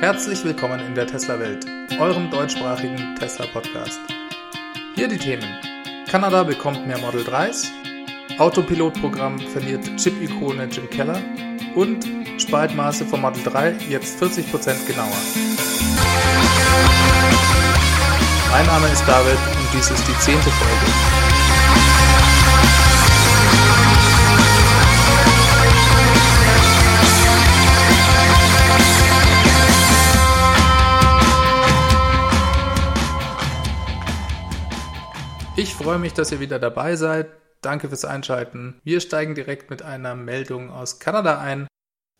[0.00, 1.66] Herzlich willkommen in der Tesla-Welt,
[1.98, 3.98] eurem deutschsprachigen Tesla-Podcast.
[4.94, 5.42] Hier die Themen.
[6.08, 7.66] Kanada bekommt mehr Model 3s,
[8.38, 11.20] Autopilotprogramm verliert Chip-Ikone Jim Keller
[11.74, 12.06] und
[12.40, 15.18] Spaltmaße vom Model 3 jetzt 40% genauer.
[18.52, 21.27] Mein Name ist David und dies ist die zehnte Folge.
[35.78, 37.28] Freue mich, dass ihr wieder dabei seid.
[37.60, 38.80] Danke fürs Einschalten.
[38.82, 41.68] Wir steigen direkt mit einer Meldung aus Kanada ein.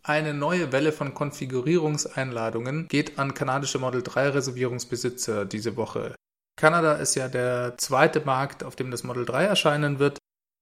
[0.01, 6.15] Eine neue Welle von Konfigurierungseinladungen geht an kanadische Model 3 Reservierungsbesitzer diese Woche.
[6.55, 10.17] Kanada ist ja der zweite Markt, auf dem das Model 3 erscheinen wird.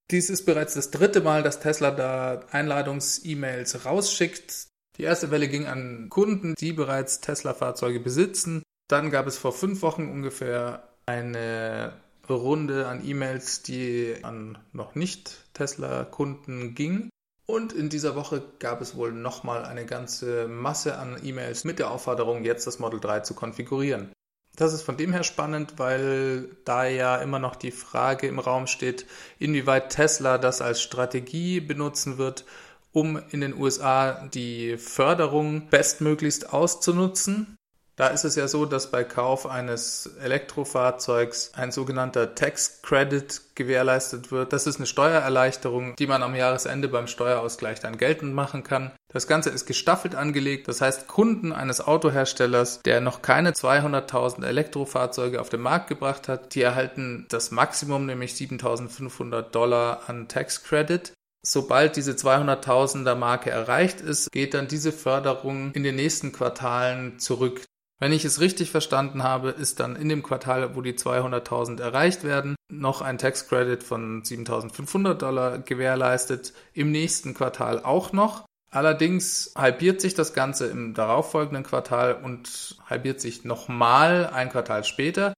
[0.10, 4.68] Dies ist bereits das dritte Mal, dass Tesla da Einladungs-E-Mails rausschickt.
[4.98, 8.64] Die erste Welle ging an Kunden, die bereits Tesla-Fahrzeuge besitzen.
[8.88, 11.94] Dann gab es vor fünf Wochen ungefähr eine
[12.36, 17.10] Runde an E-Mails, die an noch nicht Tesla-Kunden ging.
[17.46, 21.92] Und in dieser Woche gab es wohl nochmal eine ganze Masse an E-Mails mit der
[21.92, 24.12] Aufforderung, jetzt das Model 3 zu konfigurieren.
[24.58, 28.66] Das ist von dem her spannend, weil da ja immer noch die Frage im Raum
[28.66, 29.06] steht,
[29.38, 32.44] inwieweit Tesla das als Strategie benutzen wird,
[32.92, 37.57] um in den USA die Förderung bestmöglichst auszunutzen.
[37.98, 44.32] Da ist es ja so, dass bei Kauf eines Elektrofahrzeugs ein sogenannter Tax Credit gewährleistet
[44.32, 44.54] wird.
[44.54, 48.92] Das ist eine Steuererleichterung, die man am Jahresende beim Steuerausgleich dann geltend machen kann.
[49.12, 50.68] Das Ganze ist gestaffelt angelegt.
[50.68, 56.54] Das heißt, Kunden eines Autoherstellers, der noch keine 200.000 Elektrofahrzeuge auf den Markt gebracht hat,
[56.54, 61.14] die erhalten das Maximum, nämlich 7.500 Dollar an Tax Credit.
[61.44, 67.64] Sobald diese 200.000er Marke erreicht ist, geht dann diese Förderung in den nächsten Quartalen zurück.
[68.00, 72.24] Wenn ich es richtig verstanden habe, ist dann in dem Quartal, wo die 200.000 erreicht
[72.24, 76.54] werden, noch ein Tax Credit von 7.500 Dollar gewährleistet.
[76.74, 78.46] Im nächsten Quartal auch noch.
[78.70, 85.34] Allerdings halbiert sich das Ganze im darauffolgenden Quartal und halbiert sich nochmal ein Quartal später.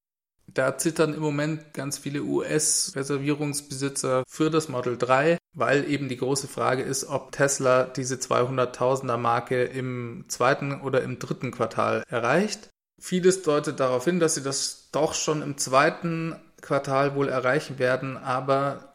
[0.59, 6.49] Da zittern im Moment ganz viele US-Reservierungsbesitzer für das Model 3, weil eben die große
[6.49, 12.71] Frage ist, ob Tesla diese 200.000er Marke im zweiten oder im dritten Quartal erreicht.
[12.99, 18.17] Vieles deutet darauf hin, dass sie das doch schon im zweiten Quartal wohl erreichen werden,
[18.17, 18.88] aber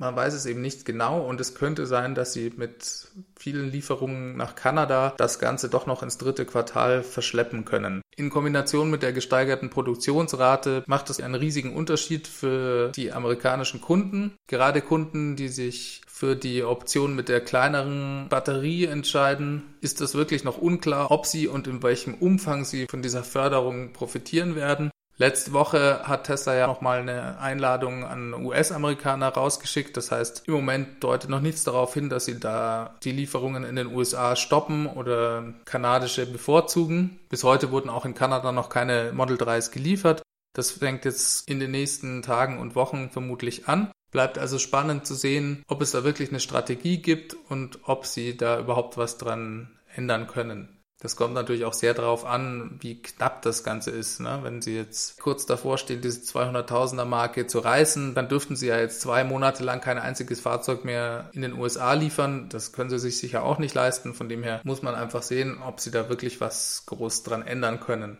[0.00, 4.34] man weiß es eben nicht genau und es könnte sein, dass sie mit vielen Lieferungen
[4.36, 8.00] nach Kanada das Ganze doch noch ins dritte Quartal verschleppen können.
[8.16, 14.34] In Kombination mit der gesteigerten Produktionsrate macht es einen riesigen Unterschied für die amerikanischen Kunden.
[14.46, 20.44] Gerade Kunden, die sich für die Option mit der kleineren Batterie entscheiden, ist es wirklich
[20.44, 24.90] noch unklar, ob sie und in welchem Umfang sie von dieser Förderung profitieren werden.
[25.20, 29.94] Letzte Woche hat Tesla ja nochmal eine Einladung an US-Amerikaner rausgeschickt.
[29.98, 33.76] Das heißt, im Moment deutet noch nichts darauf hin, dass sie da die Lieferungen in
[33.76, 37.20] den USA stoppen oder kanadische bevorzugen.
[37.28, 40.22] Bis heute wurden auch in Kanada noch keine Model 3s geliefert.
[40.54, 43.92] Das fängt jetzt in den nächsten Tagen und Wochen vermutlich an.
[44.12, 48.38] Bleibt also spannend zu sehen, ob es da wirklich eine Strategie gibt und ob sie
[48.38, 50.79] da überhaupt was dran ändern können.
[51.02, 54.20] Das kommt natürlich auch sehr darauf an, wie knapp das Ganze ist.
[54.20, 54.40] Ne?
[54.42, 58.78] Wenn Sie jetzt kurz davor stehen, diese 200.000er Marke zu reißen, dann dürften Sie ja
[58.78, 62.50] jetzt zwei Monate lang kein einziges Fahrzeug mehr in den USA liefern.
[62.50, 64.12] Das können Sie sich sicher auch nicht leisten.
[64.12, 67.80] Von dem her muss man einfach sehen, ob Sie da wirklich was groß dran ändern
[67.80, 68.18] können.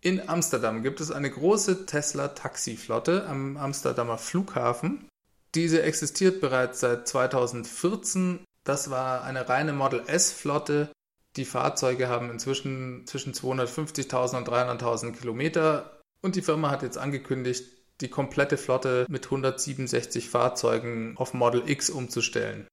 [0.00, 5.08] In Amsterdam gibt es eine große Tesla-Taxiflotte am Amsterdamer Flughafen.
[5.56, 8.44] Diese existiert bereits seit 2014.
[8.64, 10.92] Das war eine reine Model S-Flotte,
[11.36, 17.64] die Fahrzeuge haben inzwischen zwischen 250.000 und 300.000 Kilometer und die Firma hat jetzt angekündigt,
[18.00, 22.66] die komplette Flotte mit 167 Fahrzeugen auf Model X umzustellen.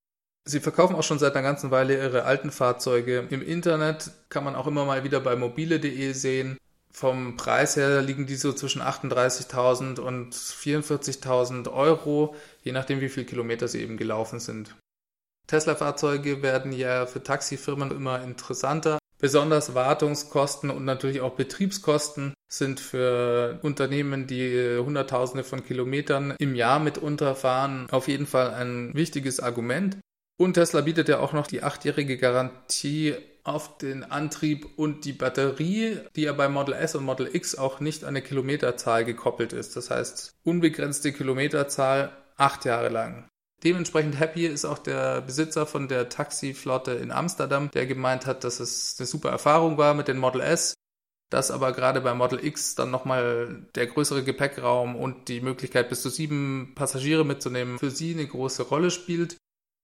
[0.45, 3.27] Sie verkaufen auch schon seit einer ganzen Weile ihre alten Fahrzeuge.
[3.29, 6.57] Im Internet kann man auch immer mal wieder bei mobile.de sehen.
[6.91, 13.27] Vom Preis her liegen die so zwischen 38.000 und 44.000 Euro, je nachdem wie viele
[13.27, 14.75] Kilometer sie eben gelaufen sind.
[15.49, 18.99] Tesla-Fahrzeuge werden ja für Taxifirmen immer interessanter.
[19.17, 26.79] Besonders Wartungskosten und natürlich auch Betriebskosten sind für Unternehmen, die Hunderttausende von Kilometern im Jahr
[26.79, 29.97] mitunter fahren, auf jeden Fall ein wichtiges Argument.
[30.37, 35.97] Und Tesla bietet ja auch noch die achtjährige Garantie auf den Antrieb und die Batterie,
[36.15, 39.75] die ja bei Model S und Model X auch nicht an eine Kilometerzahl gekoppelt ist.
[39.75, 43.28] Das heißt, unbegrenzte Kilometerzahl acht Jahre lang.
[43.63, 48.59] Dementsprechend happy ist auch der Besitzer von der Taxiflotte in Amsterdam, der gemeint hat, dass
[48.59, 50.75] es eine super Erfahrung war mit den Model S,
[51.29, 56.01] dass aber gerade bei Model X dann nochmal der größere Gepäckraum und die Möglichkeit bis
[56.01, 59.37] zu sieben Passagiere mitzunehmen für sie eine große Rolle spielt.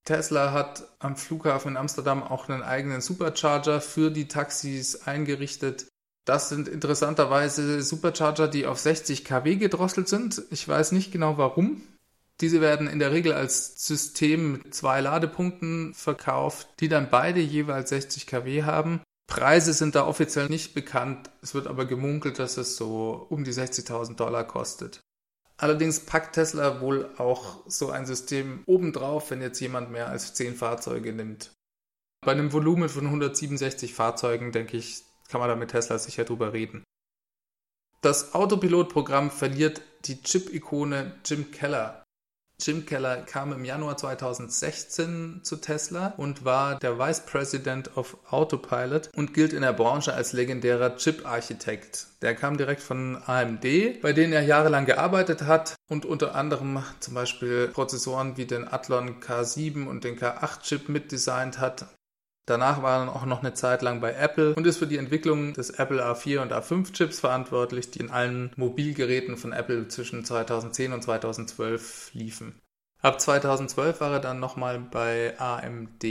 [0.06, 5.88] Tesla hat am Flughafen in Amsterdam auch einen eigenen Supercharger für die Taxis eingerichtet.
[6.26, 10.44] Das sind interessanterweise Supercharger, die auf 60 kW gedrosselt sind.
[10.50, 11.82] Ich weiß nicht genau warum.
[12.42, 17.90] Diese werden in der Regel als System mit zwei Ladepunkten verkauft, die dann beide jeweils
[17.90, 19.02] 60 kW haben.
[19.28, 21.30] Preise sind da offiziell nicht bekannt.
[21.42, 25.00] Es wird aber gemunkelt, dass es so um die 60.000 Dollar kostet.
[25.58, 30.56] Allerdings packt Tesla wohl auch so ein System obendrauf, wenn jetzt jemand mehr als 10
[30.56, 31.52] Fahrzeuge nimmt.
[32.26, 36.52] Bei einem Volumen von 167 Fahrzeugen, denke ich, kann man da mit Tesla sicher drüber
[36.54, 36.84] reden.
[38.02, 42.05] Das Autopilot-Programm verliert die Chip-Ikone Jim Keller.
[42.60, 49.10] Jim Keller kam im Januar 2016 zu Tesla und war der Vice President of Autopilot
[49.16, 52.08] und gilt in der Branche als legendärer Chip-Architekt.
[52.22, 57.14] Der kam direkt von AMD, bei denen er jahrelang gearbeitet hat und unter anderem zum
[57.14, 61.86] Beispiel Prozessoren wie den Athlon K7 und den K8-Chip mitdesignt hat.
[62.48, 65.54] Danach war er auch noch eine Zeit lang bei Apple und ist für die Entwicklung
[65.54, 70.94] des Apple A4 und A5 Chips verantwortlich, die in allen Mobilgeräten von Apple zwischen 2010
[70.94, 72.62] und 2012 liefen.
[73.02, 76.02] Ab 2012 war er dann nochmal bei AMD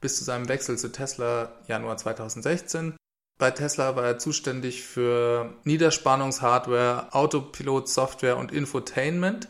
[0.00, 2.96] bis zu seinem Wechsel zu Tesla Januar 2016.
[3.38, 9.48] Bei Tesla war er zuständig für Niederspannungshardware, Autopilot-Software und Infotainment.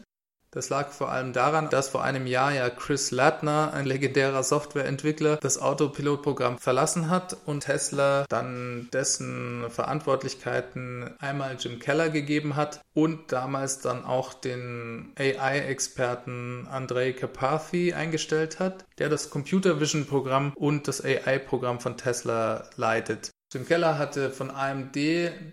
[0.52, 5.36] Das lag vor allem daran, dass vor einem Jahr ja Chris Ladner, ein legendärer Softwareentwickler,
[5.36, 13.30] das Autopilot-Programm verlassen hat und Tesla dann dessen Verantwortlichkeiten einmal Jim Keller gegeben hat und
[13.30, 21.04] damals dann auch den AI-Experten Andrei Karpathy eingestellt hat, der das Computer Vision-Programm und das
[21.04, 23.30] AI-Programm von Tesla leitet.
[23.52, 24.96] Jim Keller hatte von AMD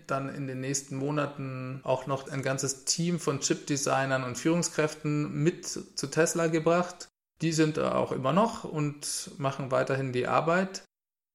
[0.06, 5.66] dann in den nächsten Monaten auch noch ein ganzes Team von Chip-Designern und Führungskräften mit
[5.66, 7.08] zu Tesla gebracht.
[7.42, 10.84] Die sind da auch immer noch und machen weiterhin die Arbeit.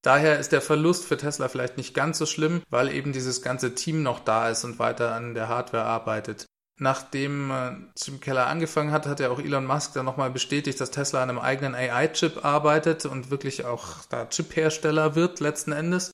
[0.03, 3.75] Daher ist der Verlust für Tesla vielleicht nicht ganz so schlimm, weil eben dieses ganze
[3.75, 6.45] Team noch da ist und weiter an der Hardware arbeitet.
[6.79, 10.91] Nachdem äh, Jim Keller angefangen hat, hat ja auch Elon Musk dann nochmal bestätigt, dass
[10.91, 16.11] Tesla an einem eigenen AI-Chip arbeitet und wirklich auch da Chip-Hersteller wird letzten Endes.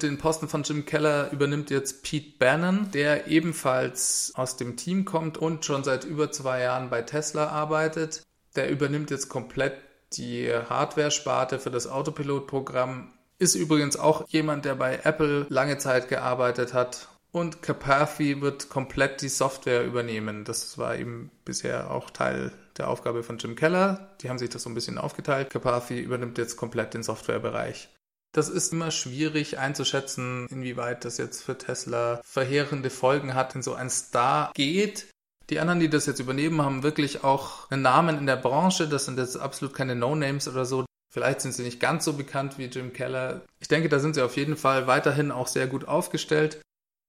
[0.00, 5.38] Den Posten von Jim Keller übernimmt jetzt Pete Bannon, der ebenfalls aus dem Team kommt
[5.38, 8.22] und schon seit über zwei Jahren bei Tesla arbeitet.
[8.56, 9.74] Der übernimmt jetzt komplett
[10.14, 13.12] die Hardware-Sparte für das Autopilot-Programm.
[13.38, 17.08] Ist übrigens auch jemand, der bei Apple lange Zeit gearbeitet hat.
[17.30, 20.44] Und Carpathy wird komplett die Software übernehmen.
[20.44, 24.14] Das war eben bisher auch Teil der Aufgabe von Jim Keller.
[24.20, 25.50] Die haben sich das so ein bisschen aufgeteilt.
[25.50, 27.88] Carpathy übernimmt jetzt komplett den Softwarebereich.
[28.32, 33.74] Das ist immer schwierig einzuschätzen, inwieweit das jetzt für Tesla verheerende Folgen hat, wenn so
[33.74, 35.08] ein Star geht.
[35.50, 38.88] Die anderen, die das jetzt übernehmen, haben wirklich auch einen Namen in der Branche.
[38.88, 40.86] Das sind jetzt absolut keine No-Names oder so.
[41.12, 43.42] Vielleicht sind sie nicht ganz so bekannt wie Jim Keller.
[43.60, 46.62] Ich denke, da sind sie auf jeden Fall weiterhin auch sehr gut aufgestellt.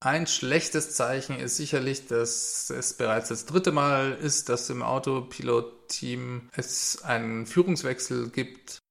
[0.04, 6.50] Ein schlechtes Zeichen ist sicherlich, dass es bereits das dritte Mal ist, dass im Autopilot-Team
[6.52, 8.83] es einen Führungswechsel gibt.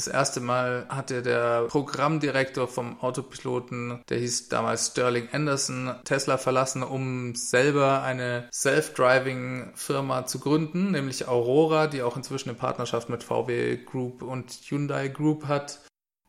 [0.00, 6.82] Das erste Mal hatte der Programmdirektor vom Autopiloten, der hieß damals Sterling Anderson, Tesla verlassen,
[6.82, 13.76] um selber eine Self-Driving-Firma zu gründen, nämlich Aurora, die auch inzwischen eine Partnerschaft mit VW
[13.84, 15.80] Group und Hyundai Group hat.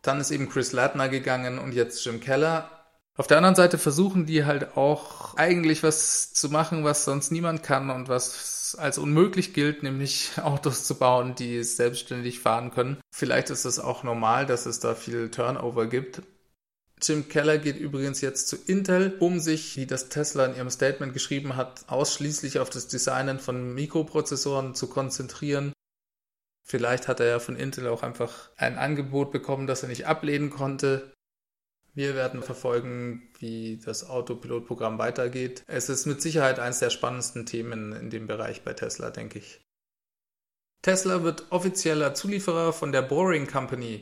[0.02, 2.70] Dann ist eben Chris Ladner gegangen und jetzt Jim Keller.
[3.16, 7.64] Auf der anderen Seite versuchen die halt auch eigentlich was zu machen, was sonst niemand
[7.64, 12.98] kann und was als unmöglich gilt, nämlich Autos zu bauen, die selbstständig fahren können.
[13.14, 16.22] Vielleicht ist es auch normal, dass es da viel Turnover gibt.
[17.02, 21.14] Jim Keller geht übrigens jetzt zu Intel, um sich, wie das Tesla in ihrem Statement
[21.14, 25.74] geschrieben hat, ausschließlich auf das Designen von Mikroprozessoren zu konzentrieren.
[26.64, 30.52] Vielleicht hat er ja von Intel auch einfach ein Angebot bekommen, das er nicht ablehnen
[30.52, 31.12] konnte.
[31.94, 35.64] Wir werden verfolgen, wie das Autopilotprogramm weitergeht.
[35.68, 39.62] Es ist mit Sicherheit eines der spannendsten Themen in dem Bereich bei Tesla, denke ich.
[40.82, 44.02] Tesla wird offizieller Zulieferer von der Boring Company.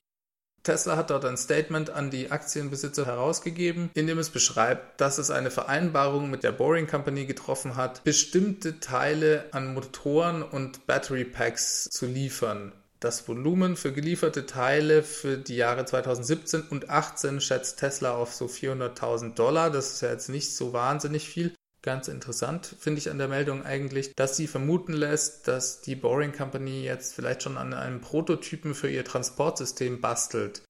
[0.63, 5.31] Tesla hat dort ein Statement an die Aktienbesitzer herausgegeben, in dem es beschreibt, dass es
[5.31, 11.86] eine Vereinbarung mit der Boring Company getroffen hat, bestimmte Teile an Motoren und Battery Packs
[11.86, 12.74] zu liefern.
[13.00, 18.46] Das Volumen für gelieferte Teile für die Jahre 2017 und 2018 schätzt Tesla auf so
[18.46, 19.72] 400.000 Dollar.
[19.72, 21.53] Das ist ja jetzt nicht so wahnsinnig viel.
[21.82, 26.34] Ganz interessant finde ich an der Meldung eigentlich, dass sie vermuten lässt, dass die Boring
[26.34, 30.63] Company jetzt vielleicht schon an einem Prototypen für ihr Transportsystem bastelt.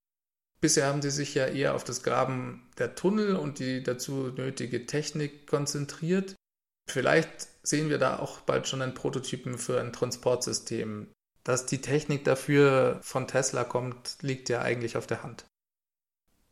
[0.62, 4.86] Bisher haben sie sich ja eher auf das Graben der Tunnel und die dazu nötige
[4.86, 6.36] Technik konzentriert.
[6.88, 11.08] Vielleicht sehen wir da auch bald schon einen Prototypen für ein Transportsystem.
[11.50, 15.46] Dass die Technik dafür von Tesla kommt, liegt ja eigentlich auf der Hand.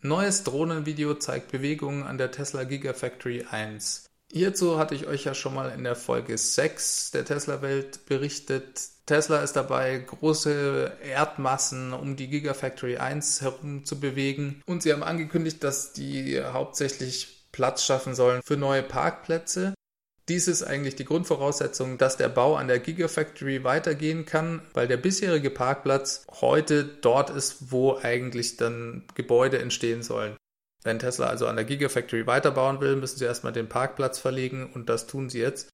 [0.02, 4.10] Neues Drohnenvideo zeigt Bewegungen an der Tesla Gigafactory 1.
[4.32, 8.90] Hierzu hatte ich euch ja schon mal in der Folge 6 der Tesla-Welt berichtet.
[9.06, 14.64] Tesla ist dabei, große Erdmassen um die Gigafactory 1 herum zu bewegen.
[14.66, 19.76] Und sie haben angekündigt, dass die hauptsächlich Platz schaffen sollen für neue Parkplätze.
[20.30, 24.98] Dies ist eigentlich die Grundvoraussetzung, dass der Bau an der Gigafactory weitergehen kann, weil der
[24.98, 30.36] bisherige Parkplatz heute dort ist, wo eigentlich dann Gebäude entstehen sollen.
[30.84, 34.90] Wenn Tesla also an der Gigafactory weiterbauen will, müssen sie erstmal den Parkplatz verlegen und
[34.90, 35.70] das tun sie jetzt.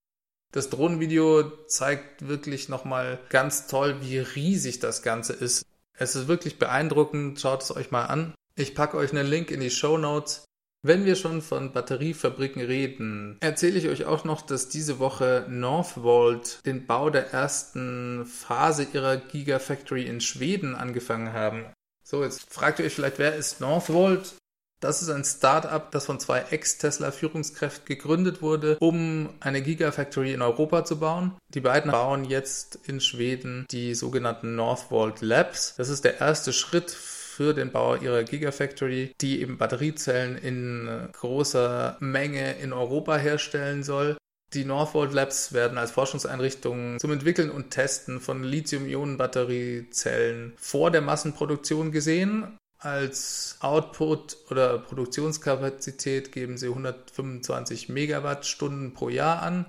[0.51, 5.65] Das Drohnenvideo zeigt wirklich nochmal ganz toll, wie riesig das Ganze ist.
[5.97, 8.35] Es ist wirklich beeindruckend, schaut es euch mal an.
[8.55, 10.45] Ich packe euch einen Link in die Show Notes.
[10.85, 16.59] Wenn wir schon von Batteriefabriken reden, erzähle ich euch auch noch, dass diese Woche Northvolt
[16.65, 21.65] den Bau der ersten Phase ihrer Gigafactory in Schweden angefangen haben.
[22.03, 24.33] So, jetzt fragt ihr euch vielleicht, wer ist Northvolt?
[24.81, 30.83] Das ist ein Start-up, das von zwei Ex-Tesla-Führungskräften gegründet wurde, um eine Gigafactory in Europa
[30.83, 31.37] zu bauen.
[31.47, 35.75] Die beiden bauen jetzt in Schweden die sogenannten Northvolt Labs.
[35.77, 36.91] Das ist der erste Schritt
[37.33, 44.17] für den Bau ihrer Gigafactory, die eben Batteriezellen in großer Menge in Europa herstellen soll.
[44.53, 51.91] Die Northvolt Labs werden als Forschungseinrichtungen zum Entwickeln und Testen von Lithium-Ionen-Batteriezellen vor der Massenproduktion
[51.91, 52.59] gesehen.
[52.77, 59.65] Als Output oder Produktionskapazität geben sie 125 Megawattstunden pro Jahr an.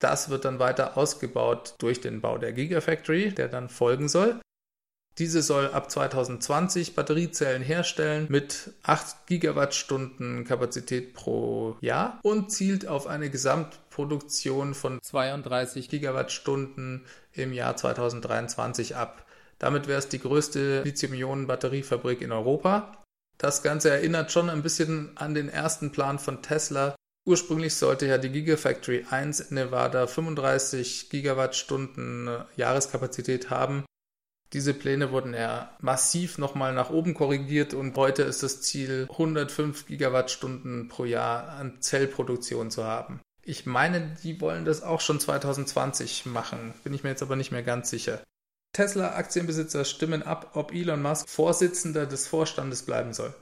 [0.00, 4.40] Das wird dann weiter ausgebaut durch den Bau der Gigafactory, der dann folgen soll.
[5.18, 13.08] Diese soll ab 2020 Batteriezellen herstellen mit 8 Gigawattstunden Kapazität pro Jahr und zielt auf
[13.08, 19.26] eine Gesamtproduktion von 32 Gigawattstunden im Jahr 2023 ab.
[19.58, 23.02] Damit wäre es die größte Lithium-Ionen-Batteriefabrik in Europa.
[23.38, 26.94] Das Ganze erinnert schon ein bisschen an den ersten Plan von Tesla,
[27.26, 33.84] Ursprünglich sollte ja die Gigafactory 1 in Nevada 35 Gigawattstunden Jahreskapazität haben.
[34.54, 39.86] Diese Pläne wurden ja massiv nochmal nach oben korrigiert und heute ist das Ziel, 105
[39.86, 43.20] Gigawattstunden pro Jahr an Zellproduktion zu haben.
[43.42, 47.52] Ich meine, die wollen das auch schon 2020 machen, bin ich mir jetzt aber nicht
[47.52, 48.22] mehr ganz sicher.
[48.72, 53.34] Tesla-Aktienbesitzer stimmen ab, ob Elon Musk Vorsitzender des Vorstandes bleiben soll.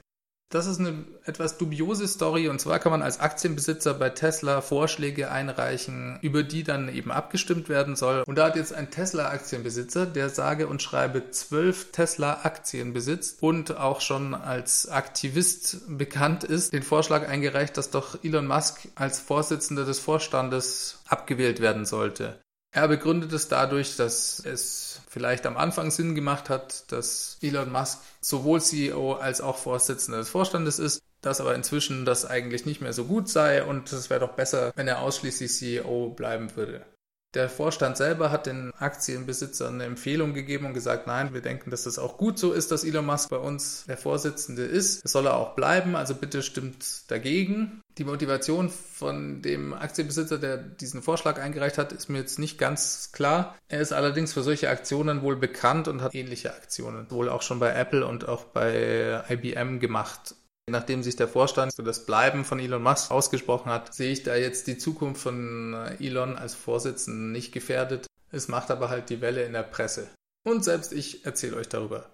[0.48, 5.28] Das ist eine etwas dubiose Story und zwar kann man als Aktienbesitzer bei Tesla Vorschläge
[5.28, 8.22] einreichen, über die dann eben abgestimmt werden soll.
[8.24, 14.00] Und da hat jetzt ein Tesla-Aktienbesitzer, der sage und schreibe zwölf Tesla-Aktien besitzt und auch
[14.00, 19.98] schon als Aktivist bekannt ist, den Vorschlag eingereicht, dass doch Elon Musk als Vorsitzender des
[19.98, 22.38] Vorstandes abgewählt werden sollte.
[22.76, 28.00] Er begründet es dadurch, dass es vielleicht am Anfang Sinn gemacht hat, dass Elon Musk
[28.20, 32.92] sowohl CEO als auch Vorsitzender des Vorstandes ist, dass aber inzwischen das eigentlich nicht mehr
[32.92, 36.84] so gut sei und es wäre doch besser, wenn er ausschließlich CEO bleiben würde.
[37.32, 41.86] Der Vorstand selber hat den Aktienbesitzern eine Empfehlung gegeben und gesagt, nein, wir denken, dass
[41.86, 45.02] es auch gut so ist, dass Elon Musk bei uns der Vorsitzende ist.
[45.02, 47.80] Das soll er auch bleiben, also bitte stimmt dagegen.
[47.98, 53.10] Die Motivation von dem Aktienbesitzer, der diesen Vorschlag eingereicht hat, ist mir jetzt nicht ganz
[53.12, 53.56] klar.
[53.68, 57.58] Er ist allerdings für solche Aktionen wohl bekannt und hat ähnliche Aktionen wohl auch schon
[57.58, 60.34] bei Apple und auch bei IBM gemacht.
[60.68, 64.34] Nachdem sich der Vorstand für das Bleiben von Elon Musk ausgesprochen hat, sehe ich da
[64.34, 68.06] jetzt die Zukunft von Elon als Vorsitzenden nicht gefährdet.
[68.30, 70.08] Es macht aber halt die Welle in der Presse.
[70.44, 72.10] Und selbst ich erzähle euch darüber.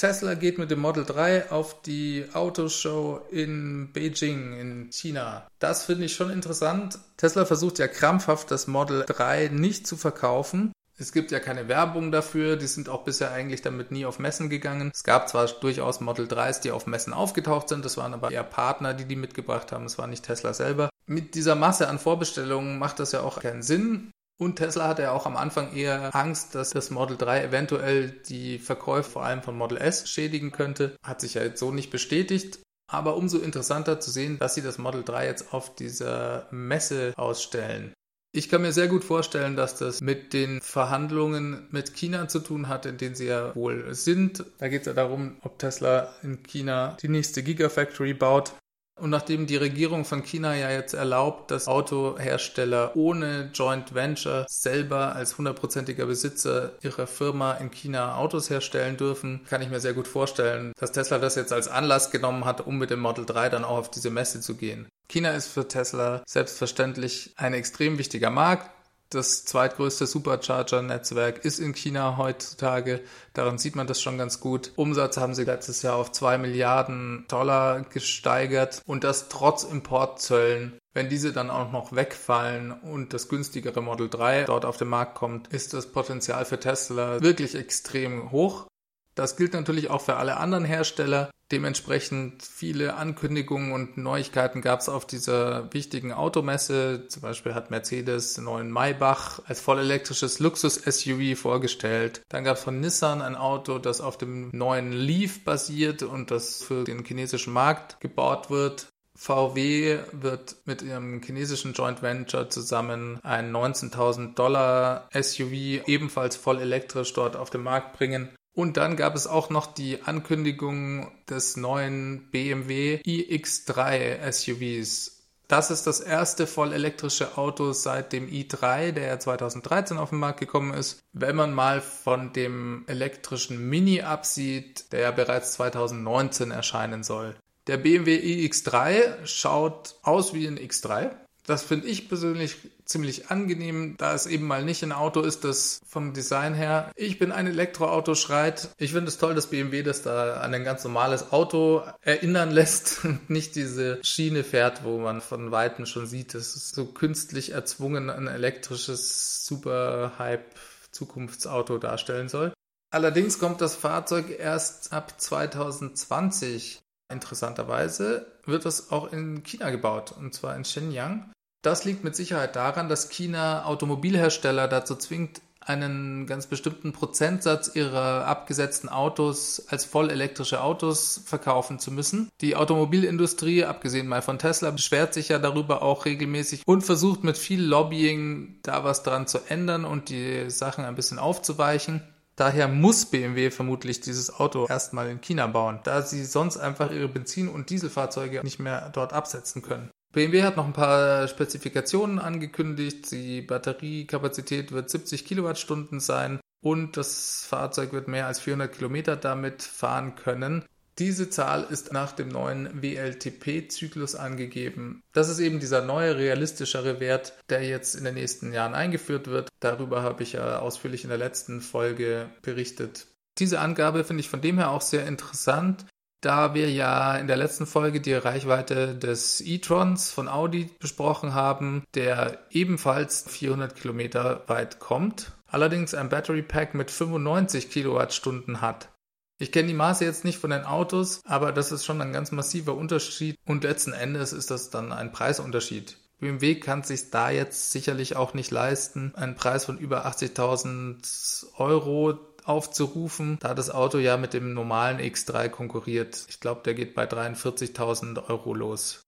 [0.00, 5.46] Tesla geht mit dem Model 3 auf die Autoshow in Beijing in China.
[5.58, 6.98] Das finde ich schon interessant.
[7.18, 12.12] Tesla versucht ja krampfhaft das Model 3 nicht zu verkaufen, es gibt ja keine Werbung
[12.12, 14.90] dafür, die sind auch bisher eigentlich damit nie auf Messen gegangen.
[14.94, 18.44] Es gab zwar durchaus Model 3s, die auf Messen aufgetaucht sind, das waren aber eher
[18.44, 20.90] Partner, die die mitgebracht haben, das war nicht Tesla selber.
[21.06, 24.10] Mit dieser Masse an Vorbestellungen macht das ja auch keinen Sinn.
[24.40, 28.58] Und Tesla hatte ja auch am Anfang eher Angst, dass das Model 3 eventuell die
[28.58, 30.96] Verkäufe vor allem von Model S schädigen könnte.
[31.02, 32.58] Hat sich ja jetzt so nicht bestätigt.
[32.90, 37.92] Aber umso interessanter zu sehen, dass sie das Model 3 jetzt auf dieser Messe ausstellen.
[38.32, 42.68] Ich kann mir sehr gut vorstellen, dass das mit den Verhandlungen mit China zu tun
[42.68, 44.44] hat, in denen sie ja wohl sind.
[44.58, 48.54] Da geht es ja darum, ob Tesla in China die nächste Gigafactory baut.
[49.00, 55.14] Und nachdem die Regierung von China ja jetzt erlaubt, dass Autohersteller ohne Joint Venture selber
[55.16, 60.06] als hundertprozentiger Besitzer ihrer Firma in China Autos herstellen dürfen, kann ich mir sehr gut
[60.06, 63.64] vorstellen, dass Tesla das jetzt als Anlass genommen hat, um mit dem Model 3 dann
[63.64, 64.88] auch auf diese Messe zu gehen.
[65.08, 68.70] China ist für Tesla selbstverständlich ein extrem wichtiger Markt.
[69.12, 73.00] Das zweitgrößte Supercharger-Netzwerk ist in China heutzutage.
[73.34, 74.70] Daran sieht man das schon ganz gut.
[74.76, 80.78] Umsatz haben sie letztes Jahr auf zwei Milliarden Dollar gesteigert und das trotz Importzöllen.
[80.94, 85.16] Wenn diese dann auch noch wegfallen und das günstigere Model 3 dort auf den Markt
[85.16, 88.68] kommt, ist das Potenzial für Tesla wirklich extrem hoch.
[89.16, 91.30] Das gilt natürlich auch für alle anderen Hersteller.
[91.52, 97.08] Dementsprechend viele Ankündigungen und Neuigkeiten gab es auf dieser wichtigen Automesse.
[97.08, 102.22] Zum Beispiel hat Mercedes den neuen Maybach als vollelektrisches Luxus-SUV vorgestellt.
[102.28, 106.62] Dann gab es von Nissan ein Auto, das auf dem neuen Leaf basiert und das
[106.62, 108.86] für den chinesischen Markt gebaut wird.
[109.16, 115.52] VW wird mit ihrem chinesischen Joint Venture zusammen ein 19.000 Dollar SUV
[115.86, 118.30] ebenfalls voll elektrisch dort auf den Markt bringen.
[118.60, 125.24] Und dann gab es auch noch die Ankündigung des neuen BMW iX3 SUVs.
[125.48, 130.40] Das ist das erste voll elektrische Auto seit dem i3, der 2013 auf den Markt
[130.40, 131.00] gekommen ist.
[131.14, 137.36] Wenn man mal von dem elektrischen Mini absieht, der bereits 2019 erscheinen soll.
[137.66, 141.12] Der BMW iX3 schaut aus wie ein X3,
[141.50, 145.80] das finde ich persönlich ziemlich angenehm, da es eben mal nicht ein Auto ist, das
[145.86, 148.70] vom Design her, ich bin ein Elektroauto schreit.
[148.78, 153.04] Ich finde es toll, dass BMW das da an ein ganz normales Auto erinnern lässt
[153.04, 157.50] und nicht diese Schiene fährt, wo man von Weitem schon sieht, dass es so künstlich
[157.52, 160.54] erzwungen ein elektrisches Super-Hype
[160.92, 162.52] Zukunftsauto darstellen soll.
[162.92, 166.80] Allerdings kommt das Fahrzeug erst ab 2020.
[167.10, 171.32] Interessanterweise wird es auch in China gebaut, und zwar in Shenyang.
[171.62, 178.26] Das liegt mit Sicherheit daran, dass China Automobilhersteller dazu zwingt, einen ganz bestimmten Prozentsatz ihrer
[178.26, 182.30] abgesetzten Autos als vollelektrische Autos verkaufen zu müssen.
[182.40, 187.36] Die Automobilindustrie, abgesehen mal von Tesla, beschwert sich ja darüber auch regelmäßig und versucht mit
[187.36, 192.02] viel Lobbying da was dran zu ändern und die Sachen ein bisschen aufzuweichen.
[192.36, 197.08] Daher muss BMW vermutlich dieses Auto erstmal in China bauen, da sie sonst einfach ihre
[197.08, 199.90] Benzin- und Dieselfahrzeuge nicht mehr dort absetzen können.
[200.12, 203.10] BMW hat noch ein paar Spezifikationen angekündigt.
[203.12, 209.62] Die Batteriekapazität wird 70 Kilowattstunden sein und das Fahrzeug wird mehr als 400 Kilometer damit
[209.62, 210.64] fahren können.
[210.98, 215.02] Diese Zahl ist nach dem neuen WLTP-Zyklus angegeben.
[215.14, 219.48] Das ist eben dieser neue, realistischere Wert, der jetzt in den nächsten Jahren eingeführt wird.
[219.60, 223.06] Darüber habe ich ja ausführlich in der letzten Folge berichtet.
[223.38, 225.86] Diese Angabe finde ich von dem her auch sehr interessant,
[226.20, 231.84] da wir ja in der letzten Folge die Reichweite des e-trons von Audi besprochen haben,
[231.94, 238.90] der ebenfalls 400 Kilometer weit kommt, allerdings ein Battery Pack mit 95 Kilowattstunden hat.
[239.38, 242.30] Ich kenne die Maße jetzt nicht von den Autos, aber das ist schon ein ganz
[242.30, 245.96] massiver Unterschied und letzten Endes ist das dann ein Preisunterschied.
[246.20, 252.12] BMW kann sich da jetzt sicherlich auch nicht leisten, einen Preis von über 80.000 Euro
[252.46, 256.24] aufzurufen, da das Auto ja mit dem normalen X3 konkurriert.
[256.28, 259.02] Ich glaube, der geht bei 43.000 Euro los.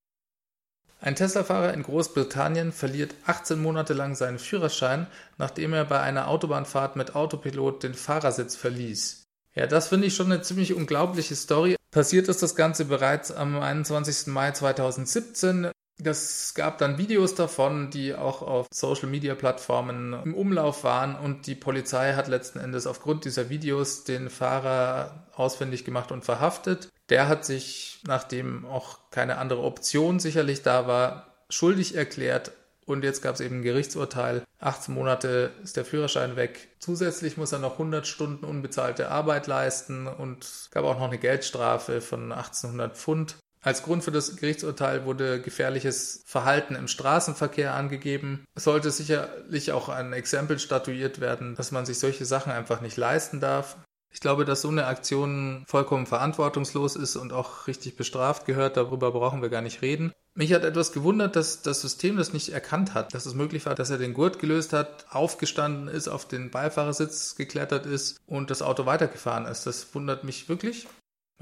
[1.00, 6.94] Ein Tesla-Fahrer in Großbritannien verliert 18 Monate lang seinen Führerschein, nachdem er bei einer Autobahnfahrt
[6.94, 9.24] mit Autopilot den Fahrersitz verließ.
[9.54, 11.76] Ja, das finde ich schon eine ziemlich unglaubliche Story.
[11.90, 14.28] Passiert ist das Ganze bereits am 21.
[14.28, 15.72] Mai 2017.
[16.02, 21.46] Das gab dann Videos davon, die auch auf Social Media Plattformen im Umlauf waren und
[21.46, 26.88] die Polizei hat letzten Endes aufgrund dieser Videos den Fahrer ausfindig gemacht und verhaftet.
[27.08, 32.50] Der hat sich, nachdem auch keine andere Option sicherlich da war, schuldig erklärt
[32.84, 34.42] und jetzt gab es eben ein Gerichtsurteil.
[34.58, 36.68] 18 Monate ist der Führerschein weg.
[36.80, 42.00] Zusätzlich muss er noch 100 Stunden unbezahlte Arbeit leisten und gab auch noch eine Geldstrafe
[42.00, 43.36] von 1800 Pfund.
[43.64, 48.44] Als Grund für das Gerichtsurteil wurde gefährliches Verhalten im Straßenverkehr angegeben.
[48.57, 52.96] Es sollte sicherlich auch ein Exempel statuiert werden, dass man sich solche Sachen einfach nicht
[52.96, 53.77] leisten darf.
[54.12, 58.77] Ich glaube, dass so eine Aktion vollkommen verantwortungslos ist und auch richtig bestraft gehört.
[58.77, 60.12] Darüber brauchen wir gar nicht reden.
[60.35, 63.75] Mich hat etwas gewundert, dass das System das nicht erkannt hat, dass es möglich war,
[63.75, 68.62] dass er den Gurt gelöst hat, aufgestanden ist, auf den Beifahrersitz geklettert ist und das
[68.62, 69.66] Auto weitergefahren ist.
[69.66, 70.88] Das wundert mich wirklich.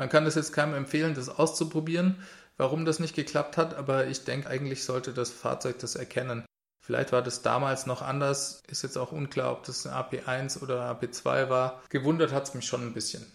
[0.00, 2.22] Man kann es jetzt keinem empfehlen, das auszuprobieren,
[2.56, 6.46] warum das nicht geklappt hat, aber ich denke, eigentlich sollte das Fahrzeug das erkennen.
[6.82, 10.90] Vielleicht war das damals noch anders, ist jetzt auch unklar, ob das ein AP1 oder
[10.90, 11.82] AP2 war.
[11.90, 13.30] Gewundert hat es mich schon ein bisschen.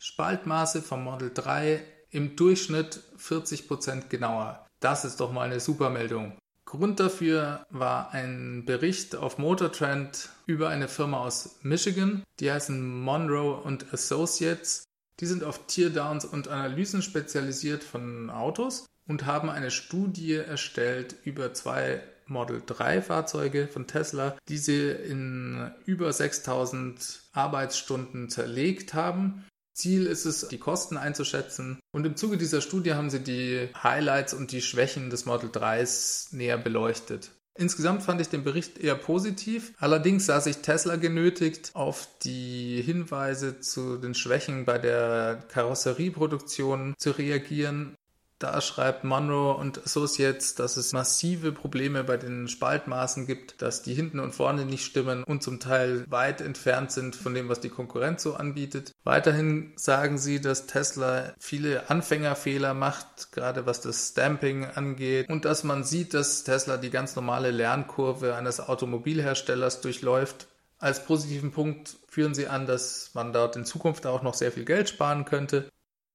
[0.00, 4.66] Spaltmaße vom Model 3 im Durchschnitt 40 Prozent genauer.
[4.80, 6.36] Das ist doch mal eine super Meldung.
[6.66, 13.62] Grund dafür war ein Bericht auf Motortrend über eine Firma aus Michigan, die heißen Monroe
[13.92, 14.82] Associates.
[15.20, 21.52] Die sind auf Teardowns und Analysen spezialisiert von Autos und haben eine Studie erstellt über
[21.54, 30.06] zwei Model 3 Fahrzeuge von Tesla, die sie in über 6000 Arbeitsstunden zerlegt haben Ziel
[30.06, 31.80] ist es, die Kosten einzuschätzen.
[31.90, 36.34] Und im Zuge dieser Studie haben sie die Highlights und die Schwächen des Model 3s
[36.34, 37.32] näher beleuchtet.
[37.56, 39.74] Insgesamt fand ich den Bericht eher positiv.
[39.78, 47.12] Allerdings sah sich Tesla genötigt, auf die Hinweise zu den Schwächen bei der Karosserieproduktion zu
[47.12, 47.96] reagieren
[48.44, 53.94] da schreibt Monroe und Associates, dass es massive Probleme bei den Spaltmaßen gibt, dass die
[53.94, 57.70] hinten und vorne nicht stimmen und zum Teil weit entfernt sind von dem, was die
[57.70, 58.92] Konkurrenz so anbietet.
[59.02, 65.64] Weiterhin sagen sie, dass Tesla viele Anfängerfehler macht, gerade was das Stamping angeht und dass
[65.64, 70.48] man sieht, dass Tesla die ganz normale Lernkurve eines Automobilherstellers durchläuft.
[70.78, 74.66] Als positiven Punkt führen sie an, dass man dort in Zukunft auch noch sehr viel
[74.66, 75.70] Geld sparen könnte.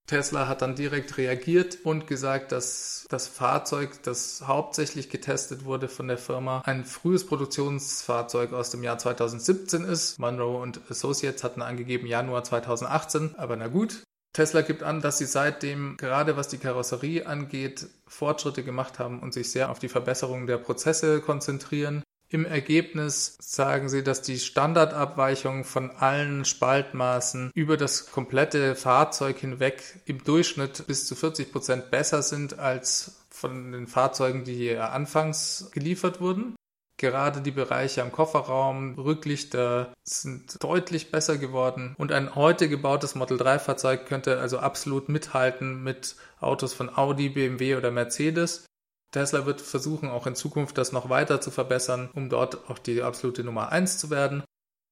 [0.10, 6.08] Tesla hat dann direkt reagiert und gesagt, dass das Fahrzeug, das hauptsächlich getestet wurde von
[6.08, 10.18] der Firma, ein frühes Produktionsfahrzeug aus dem Jahr 2017 ist.
[10.18, 14.02] Monroe und Associates hatten angegeben Januar 2018, aber na gut.
[14.34, 19.36] Tesla gibt an, dass sie seitdem, gerade was die Karosserie angeht, Fortschritte gemacht haben und
[19.36, 22.02] sich sehr auf die Verbesserung der Prozesse konzentrieren.
[22.32, 29.82] Im Ergebnis sagen sie, dass die Standardabweichungen von allen Spaltmaßen über das komplette Fahrzeug hinweg
[30.06, 35.72] im Durchschnitt bis zu 40 Prozent besser sind als von den Fahrzeugen, die hier anfangs
[35.72, 36.54] geliefert wurden.
[36.98, 43.38] Gerade die Bereiche am Kofferraum, Rücklichter sind deutlich besser geworden und ein heute gebautes Model
[43.38, 48.66] 3 Fahrzeug könnte also absolut mithalten mit Autos von Audi, BMW oder Mercedes.
[49.12, 53.02] Tesla wird versuchen, auch in Zukunft das noch weiter zu verbessern, um dort auch die
[53.02, 54.44] absolute Nummer 1 zu werden.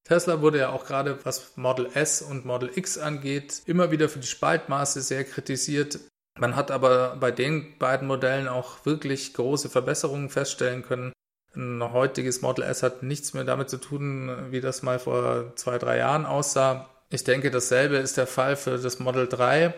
[0.04, 4.20] Tesla wurde ja auch gerade, was Model S und Model X angeht, immer wieder für
[4.20, 6.00] die Spaltmaße sehr kritisiert.
[6.38, 11.12] Man hat aber bei den beiden Modellen auch wirklich große Verbesserungen feststellen können.
[11.54, 15.78] Ein heutiges Model S hat nichts mehr damit zu tun, wie das mal vor zwei,
[15.78, 16.88] drei Jahren aussah.
[17.10, 19.74] Ich denke, dasselbe ist der Fall für das Model 3.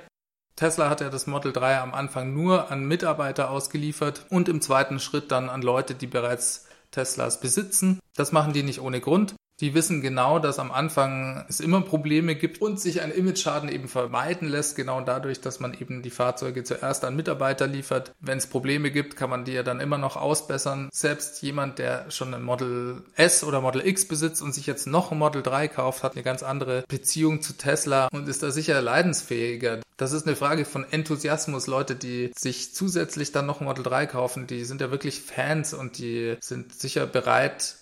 [0.60, 5.00] Tesla hat ja das Model 3 am Anfang nur an Mitarbeiter ausgeliefert und im zweiten
[5.00, 7.98] Schritt dann an Leute, die bereits Teslas besitzen.
[8.14, 9.34] Das machen die nicht ohne Grund.
[9.60, 13.88] Die wissen genau, dass am Anfang es immer Probleme gibt und sich ein Image-Schaden eben
[13.88, 18.12] vermeiden lässt, genau dadurch, dass man eben die Fahrzeuge zuerst an Mitarbeiter liefert.
[18.20, 20.88] Wenn es Probleme gibt, kann man die ja dann immer noch ausbessern.
[20.92, 25.12] Selbst jemand, der schon ein Model S oder Model X besitzt und sich jetzt noch
[25.12, 28.80] ein Model 3 kauft, hat eine ganz andere Beziehung zu Tesla und ist da sicher
[28.80, 29.80] leidensfähiger.
[29.98, 31.66] Das ist eine Frage von Enthusiasmus.
[31.66, 35.74] Leute, die sich zusätzlich dann noch ein Model 3 kaufen, die sind ja wirklich Fans
[35.74, 37.74] und die sind sicher bereit,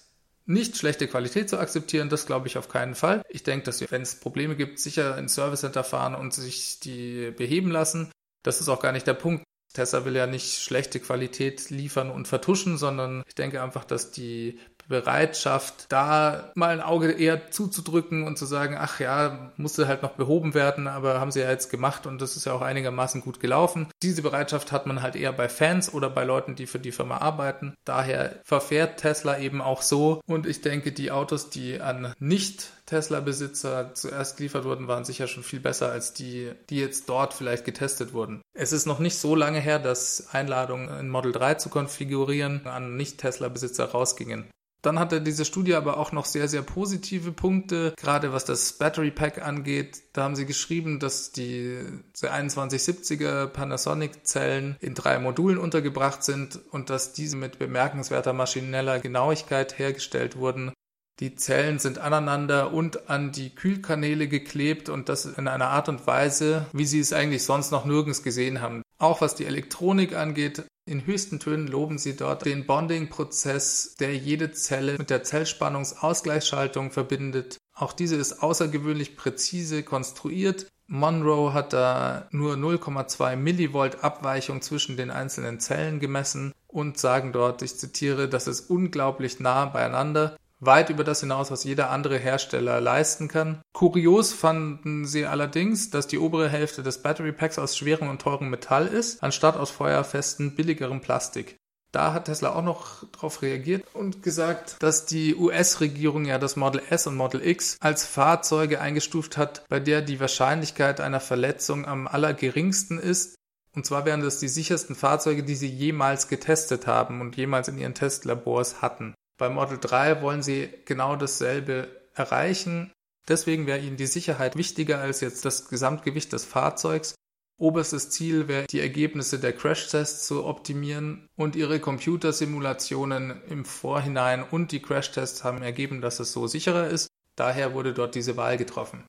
[0.48, 3.22] nicht schlechte Qualität zu akzeptieren, das glaube ich auf keinen Fall.
[3.28, 6.80] Ich denke, dass wir, wenn es Probleme gibt, sicher ins Service Center fahren und sich
[6.80, 8.10] die beheben lassen.
[8.42, 9.44] Das ist auch gar nicht der Punkt.
[9.74, 14.58] Tesla will ja nicht schlechte Qualität liefern und vertuschen, sondern ich denke einfach, dass die
[14.88, 20.12] Bereitschaft, da mal ein Auge eher zuzudrücken und zu sagen, ach ja, musste halt noch
[20.12, 23.40] behoben werden, aber haben sie ja jetzt gemacht und das ist ja auch einigermaßen gut
[23.40, 23.88] gelaufen.
[24.02, 27.18] Diese Bereitschaft hat man halt eher bei Fans oder bei Leuten, die für die Firma
[27.18, 27.74] arbeiten.
[27.84, 33.92] Daher verfährt Tesla eben auch so und ich denke, die Autos, die an nicht Tesla-Besitzer
[33.94, 38.14] zuerst geliefert wurden, waren sicher schon viel besser als die, die jetzt dort vielleicht getestet
[38.14, 38.40] wurden.
[38.54, 42.96] Es ist noch nicht so lange her, dass Einladungen in Model 3 zu konfigurieren an
[42.96, 44.48] Nicht-Tesla-Besitzer rausgingen.
[44.82, 49.10] Dann hatte diese Studie aber auch noch sehr, sehr positive Punkte, gerade was das Battery
[49.10, 50.02] Pack angeht.
[50.12, 51.78] Da haben sie geschrieben, dass die
[52.14, 60.36] 2170er Panasonic-Zellen in drei Modulen untergebracht sind und dass diese mit bemerkenswerter maschineller Genauigkeit hergestellt
[60.36, 60.72] wurden.
[61.20, 66.06] Die Zellen sind aneinander und an die Kühlkanäle geklebt und das in einer Art und
[66.06, 68.82] Weise, wie sie es eigentlich sonst noch nirgends gesehen haben.
[68.98, 74.52] Auch was die Elektronik angeht, in höchsten Tönen loben sie dort den Bonding-Prozess, der jede
[74.52, 77.58] Zelle mit der Zellspannungsausgleichsschaltung verbindet.
[77.74, 80.66] Auch diese ist außergewöhnlich präzise konstruiert.
[80.86, 87.60] Monroe hat da nur 0,2 Millivolt Abweichung zwischen den einzelnen Zellen gemessen und sagen dort,
[87.62, 92.80] ich zitiere, das ist unglaublich nah beieinander weit über das hinaus, was jeder andere Hersteller
[92.80, 93.62] leisten kann.
[93.72, 98.50] Kurios fanden sie allerdings, dass die obere Hälfte des Battery Packs aus schwerem und teurem
[98.50, 101.56] Metall ist, anstatt aus feuerfesten, billigerem Plastik.
[101.90, 106.82] Da hat Tesla auch noch darauf reagiert und gesagt, dass die US-Regierung ja das Model
[106.90, 112.06] S und Model X als Fahrzeuge eingestuft hat, bei der die Wahrscheinlichkeit einer Verletzung am
[112.06, 113.36] allergeringsten ist
[113.74, 117.78] Und zwar wären das die sichersten Fahrzeuge, die sie jemals getestet haben und jemals in
[117.78, 119.14] ihren Testlabors hatten.
[119.38, 122.92] Beim Model 3 wollen sie genau dasselbe erreichen.
[123.28, 127.14] Deswegen wäre ihnen die Sicherheit wichtiger als jetzt das Gesamtgewicht des Fahrzeugs.
[127.60, 134.70] Oberstes Ziel wäre, die Ergebnisse der Crashtests zu optimieren und ihre Computersimulationen im Vorhinein und
[134.70, 137.08] die Crashtests haben ergeben, dass es so sicherer ist.
[137.36, 139.06] Daher wurde dort diese Wahl getroffen.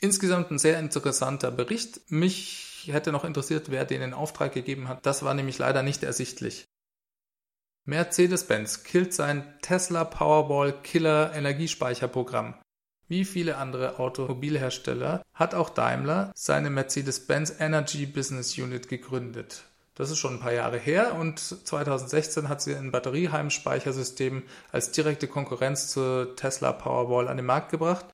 [0.00, 2.00] Insgesamt ein sehr interessanter Bericht.
[2.08, 5.04] Mich hätte noch interessiert, wer den in Auftrag gegeben hat.
[5.06, 6.64] Das war nämlich leider nicht ersichtlich.
[7.84, 12.54] Mercedes-Benz killt sein Tesla Powerball Killer Energiespeicherprogramm.
[13.08, 19.64] Wie viele andere Automobilhersteller hat auch Daimler seine Mercedes-Benz Energy Business Unit gegründet.
[19.96, 25.26] Das ist schon ein paar Jahre her und 2016 hat sie ein Batterieheimspeichersystem als direkte
[25.26, 28.06] Konkurrenz zur Tesla Powerball an den Markt gebracht.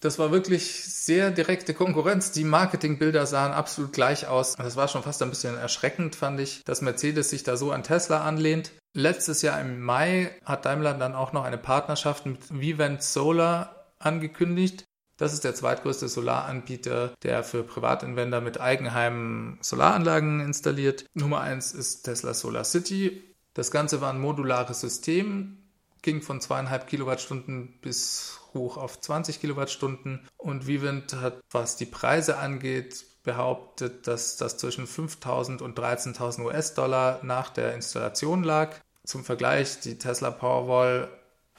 [0.00, 2.30] Das war wirklich sehr direkte Konkurrenz.
[2.30, 4.54] Die Marketingbilder sahen absolut gleich aus.
[4.56, 7.82] Das war schon fast ein bisschen erschreckend, fand ich, dass Mercedes sich da so an
[7.82, 8.72] Tesla anlehnt.
[8.92, 14.84] Letztes Jahr im Mai hat Daimler dann auch noch eine Partnerschaft mit Vivent Solar angekündigt.
[15.16, 21.06] Das ist der zweitgrößte Solaranbieter, der für Privatanwender mit Eigenheimen Solaranlagen installiert.
[21.14, 23.22] Nummer eins ist Tesla Solar City.
[23.54, 25.56] Das Ganze war ein modulares System,
[26.02, 30.26] ging von zweieinhalb Kilowattstunden bis hoch auf 20 Kilowattstunden.
[30.36, 37.20] Und Vivint hat, was die Preise angeht, behauptet, dass das zwischen 5.000 und 13.000 US-Dollar
[37.22, 38.76] nach der Installation lag.
[39.04, 41.08] Zum Vergleich, die Tesla Powerwall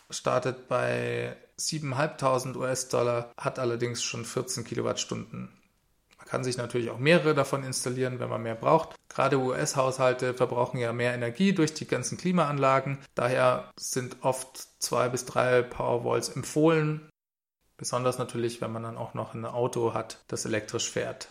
[0.09, 5.56] startet bei 7.500 US-Dollar, hat allerdings schon 14 Kilowattstunden.
[6.27, 8.95] Kann sich natürlich auch mehrere davon installieren, wenn man mehr braucht.
[9.07, 12.97] Gerade US-Haushalte verbrauchen ja mehr Energie durch die ganzen Klimaanlagen.
[13.15, 17.09] Daher sind oft zwei bis drei Powerwalls empfohlen.
[17.77, 21.29] Besonders natürlich, wenn man dann auch noch ein Auto hat, das elektrisch fährt.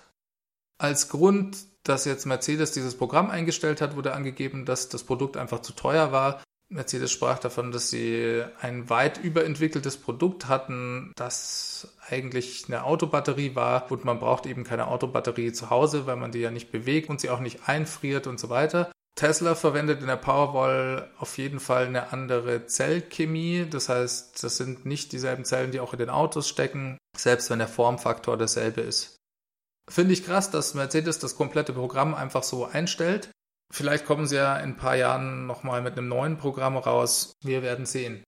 [0.79, 5.61] Als Grund, dass jetzt Mercedes dieses Programm eingestellt hat, wurde angegeben, dass das Produkt einfach
[5.61, 6.43] zu teuer war.
[6.69, 13.91] Mercedes sprach davon, dass sie ein weit überentwickeltes Produkt hatten, das eigentlich eine Autobatterie war
[13.93, 17.21] und man braucht eben keine Autobatterie zu Hause, weil man die ja nicht bewegt und
[17.21, 18.91] sie auch nicht einfriert und so weiter.
[19.15, 23.67] Tesla verwendet in der Powerwall auf jeden Fall eine andere Zellchemie.
[23.69, 27.59] Das heißt, das sind nicht dieselben Zellen, die auch in den Autos stecken, selbst wenn
[27.59, 29.17] der Formfaktor derselbe ist.
[29.89, 33.31] Finde ich krass, dass Mercedes das komplette Programm einfach so einstellt.
[33.73, 37.33] Vielleicht kommen sie ja in ein paar Jahren nochmal mit einem neuen Programm raus.
[37.43, 38.25] Wir werden sehen.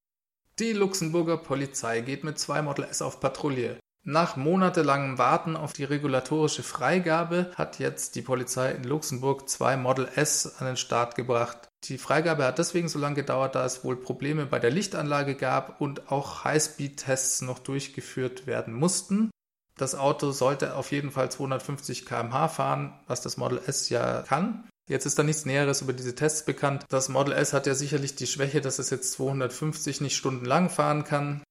[0.59, 3.79] Die Luxemburger Polizei geht mit zwei Model S auf Patrouille.
[4.05, 10.09] Nach monatelangem Warten auf die regulatorische Freigabe hat jetzt die Polizei in Luxemburg zwei Model
[10.15, 11.69] S an den Start gebracht.
[11.85, 15.81] Die Freigabe hat deswegen so lange gedauert, da es wohl Probleme bei der Lichtanlage gab
[15.81, 19.31] und auch Highspeed-Tests noch durchgeführt werden mussten.
[19.77, 24.69] Das Auto sollte auf jeden Fall 250 km/h fahren, was das Model S ja kann.
[24.89, 26.85] Jetzt ist da nichts Näheres über diese Tests bekannt.
[26.89, 31.05] Das Model S hat ja sicherlich die Schwäche, dass es jetzt 250 nicht stundenlang fahren
[31.05, 31.43] kann.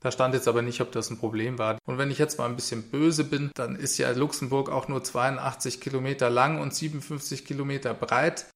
[0.00, 1.76] Da stand jetzt aber nicht, ob das ein Problem war.
[1.84, 5.04] Und wenn ich jetzt mal ein bisschen böse bin, dann ist ja Luxemburg auch nur
[5.04, 8.46] 82 Kilometer lang und 57 Kilometer breit.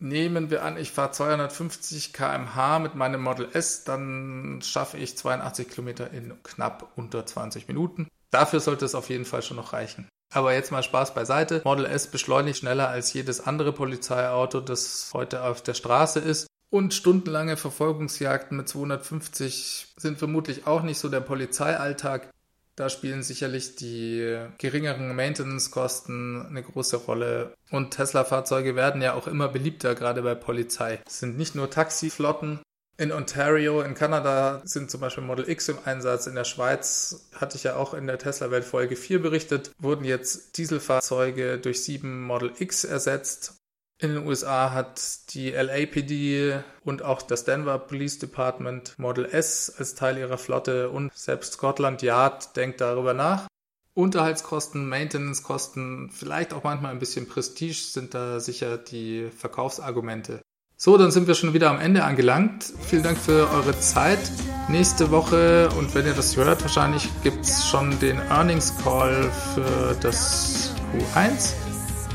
[0.00, 5.68] Nehmen wir an, ich fahre 250 km/h mit meinem Model S, dann schaffe ich 82
[5.68, 8.08] Kilometer in knapp unter 20 Minuten.
[8.30, 10.08] Dafür sollte es auf jeden Fall schon noch reichen.
[10.32, 11.62] Aber jetzt mal Spaß beiseite.
[11.64, 16.46] Model S beschleunigt schneller als jedes andere Polizeiauto, das heute auf der Straße ist.
[16.70, 22.28] Und stundenlange Verfolgungsjagden mit 250 sind vermutlich auch nicht so der Polizeialltag.
[22.76, 27.54] Da spielen sicherlich die geringeren Maintenance-Kosten eine große Rolle.
[27.70, 31.00] Und Tesla-Fahrzeuge werden ja auch immer beliebter, gerade bei Polizei.
[31.06, 32.60] Es sind nicht nur Taxiflotten,
[32.98, 36.26] in Ontario, in Kanada sind zum Beispiel Model X im Einsatz.
[36.26, 40.58] In der Schweiz hatte ich ja auch in der Tesla-Welt Folge 4 berichtet, wurden jetzt
[40.58, 43.54] Dieselfahrzeuge durch sieben Model X ersetzt.
[44.00, 49.94] In den USA hat die LAPD und auch das Denver Police Department Model S als
[49.94, 53.46] Teil ihrer Flotte und selbst Scotland Yard denkt darüber nach.
[53.94, 60.40] Unterhaltskosten, Maintenancekosten, vielleicht auch manchmal ein bisschen Prestige sind da sicher die Verkaufsargumente.
[60.80, 62.72] So, dann sind wir schon wieder am Ende angelangt.
[62.86, 64.20] Vielen Dank für eure Zeit.
[64.68, 69.96] Nächste Woche, und wenn ihr das hört, wahrscheinlich gibt es schon den Earnings Call für
[70.00, 70.72] das
[71.16, 71.54] Q1.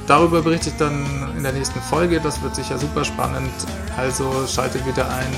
[0.07, 2.21] Darüber berichte ich dann in der nächsten Folge.
[2.21, 3.51] Das wird sicher super spannend.
[3.97, 5.33] Also schaltet wieder ein.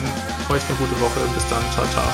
[0.49, 1.19] Euch eine gute Woche.
[1.33, 1.63] Bis dann.
[1.73, 2.05] Ciao, ciao.